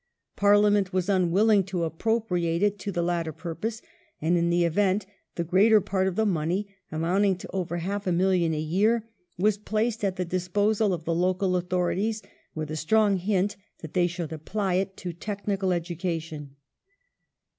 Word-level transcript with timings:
Parliament 0.35 0.91
was 0.91 1.09
unwilling 1.09 1.63
to 1.63 1.83
appropriate 1.83 2.63
it 2.63 2.79
to 2.79 2.91
the 2.91 3.03
latter 3.03 3.31
purpose, 3.31 3.83
and 4.19 4.35
in 4.35 4.49
the 4.49 4.63
event 4.65 5.05
the 5.35 5.43
greater 5.43 5.79
part 5.79 6.07
of 6.07 6.15
the 6.15 6.25
money, 6.25 6.75
amounting 6.91 7.37
to 7.37 7.47
over 7.53 7.77
half 7.77 8.07
a 8.07 8.11
million 8.11 8.51
a 8.51 8.59
year, 8.59 9.07
was 9.37 9.59
placed 9.59 10.03
at 10.03 10.15
the 10.15 10.25
disposal 10.25 10.91
of 10.91 11.05
the 11.05 11.13
Local 11.13 11.51
Authori 11.51 11.97
ties 11.97 12.23
with 12.55 12.71
a 12.71 12.75
strong 12.75 13.17
hint 13.17 13.57
that 13.81 13.93
they 13.93 14.07
should 14.07 14.33
apply 14.33 14.73
it 14.73 14.97
to 14.97 15.13
technical 15.13 15.69
edu 15.69 15.99
cation. 15.99 16.55